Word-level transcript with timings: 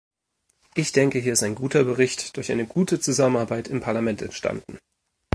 Ich 0.73 0.93
denke, 0.93 1.19
hier 1.19 1.33
ist 1.33 1.43
ein 1.43 1.53
guter 1.53 1.83
Bericht 1.83 2.35
durch 2.35 2.51
eine 2.51 2.65
gute 2.65 2.99
Zusammenarbeit 2.99 3.67
im 3.67 3.81
Parlament 3.81 4.23
entstanden. 4.23 4.79